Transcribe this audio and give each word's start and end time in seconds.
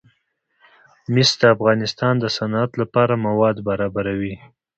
مس 1.13 1.29
د 1.39 1.41
افغانستان 1.55 2.13
د 2.19 2.25
صنعت 2.37 2.71
لپاره 2.81 3.13
مواد 3.27 3.57
برابروي. 3.67 4.33